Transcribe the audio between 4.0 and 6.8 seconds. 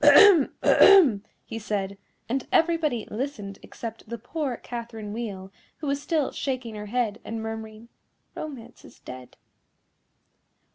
the poor Catherine Wheel, who was still shaking